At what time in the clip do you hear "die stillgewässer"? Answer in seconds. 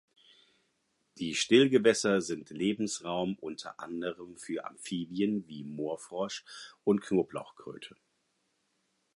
1.19-2.21